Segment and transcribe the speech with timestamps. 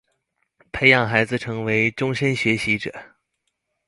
[0.71, 3.13] 培養孩子成為終身學習者